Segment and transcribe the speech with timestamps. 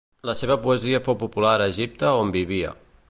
[0.27, 2.75] La seva poesia fou popular a Egipte on vivia.